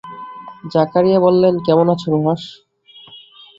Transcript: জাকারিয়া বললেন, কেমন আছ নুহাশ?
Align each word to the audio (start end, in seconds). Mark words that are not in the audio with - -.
জাকারিয়া 0.73 1.19
বললেন, 1.19 1.53
কেমন 1.65 1.87
আছ 1.93 2.03
নুহাশ? 2.13 2.43